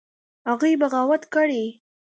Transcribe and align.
هغوى 0.47 0.71
بغاوت 0.81 1.23
کړى. 1.33 1.65